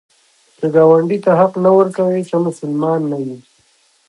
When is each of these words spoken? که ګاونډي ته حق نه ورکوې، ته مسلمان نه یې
که 0.57 0.65
ګاونډي 0.75 1.17
ته 1.25 1.31
حق 1.39 1.53
نه 1.63 1.71
ورکوې، 1.77 2.21
ته 2.29 2.37
مسلمان 2.47 2.99
نه 3.11 3.17
یې 3.25 3.37